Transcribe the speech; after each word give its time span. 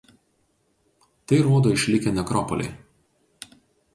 Tai 1.31 1.37
rodo 1.49 1.75
išlikę 1.75 2.15
nekropoliai. 2.15 3.55